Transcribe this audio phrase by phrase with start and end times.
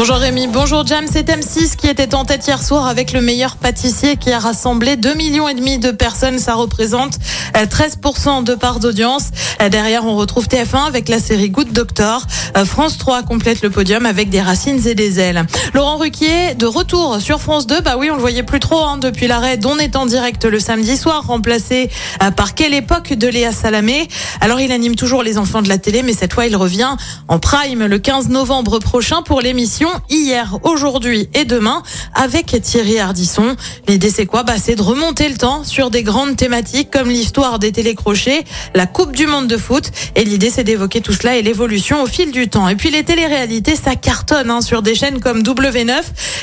[0.00, 3.56] Bonjour Rémi, bonjour Jam, c'est M6 qui était en tête hier soir avec le meilleur
[3.56, 7.18] pâtissier qui a rassemblé 2 millions et demi de personnes, ça représente
[7.54, 9.24] euh, 13% de part d'audience.
[9.60, 12.26] Euh, Derrière, on retrouve TF1 avec la série Good Doctor.
[12.56, 15.44] Euh, France 3 complète le podium avec des racines et des ailes.
[15.74, 18.96] Laurent Ruquier, de retour sur France 2, bah oui, on le voyait plus trop hein,
[18.96, 21.90] depuis l'arrêt d'On est en direct le samedi soir, remplacé
[22.22, 24.08] euh, par quelle époque de Léa Salamé.
[24.40, 26.96] Alors il anime toujours les enfants de la télé, mais cette fois il revient
[27.28, 31.82] en prime le 15 novembre prochain pour l'émission Hier, aujourd'hui et demain
[32.14, 33.56] avec Thierry Ardisson.
[33.88, 34.42] L'idée c'est quoi?
[34.42, 38.86] Bah c'est de remonter le temps sur des grandes thématiques comme l'histoire des télécrochets, la
[38.86, 42.32] Coupe du monde de foot et l'idée c'est d'évoquer tout cela et l'évolution au fil
[42.32, 42.68] du temps.
[42.68, 45.92] Et puis les téléréalités ça cartonne hein, sur des chaînes comme W9.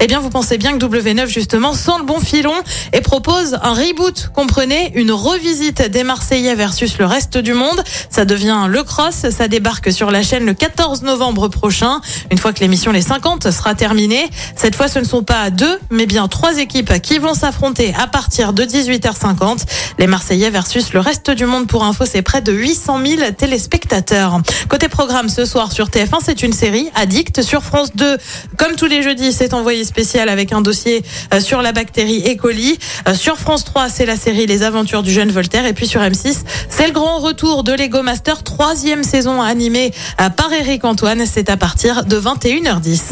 [0.00, 2.54] Eh bien vous pensez bien que W9 justement sent le bon filon
[2.92, 7.82] et propose un reboot, comprenez, une revisite des Marseillais versus le reste du monde.
[8.10, 12.00] Ça devient le cross, ça débarque sur la chaîne le 14 novembre prochain.
[12.30, 15.78] Une fois que l'émission Les 50 sera terminée, cette fois ce ne sont pas deux,
[15.90, 19.60] mais bien trois équipes qui vont s'affronter à partir de 18h50.
[20.00, 24.40] Les Marseillais versus le reste du monde pour info, c'est près de 800 000 téléspectateurs.
[24.68, 28.16] Côté programme ce soir sur TF1, c'est une série Addict sur France 2.
[28.56, 32.36] Comme tous les jeudis, c'est envoyé spécial avec un dossier euh, sur la bactérie E.
[32.36, 32.76] coli.
[33.06, 35.64] Euh, Sur France 3, c'est la série Les Aventures du jeune Voltaire.
[35.66, 40.28] Et puis sur M6, c'est le grand retour de Lego Master, troisième saison animée euh,
[40.28, 41.24] par Eric Antoine.
[41.24, 43.11] C'est à partir de 21h10.